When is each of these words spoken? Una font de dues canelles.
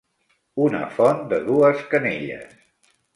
Una 0.67 0.79
font 0.95 1.21
de 1.33 1.39
dues 1.49 1.83
canelles. 1.91 2.57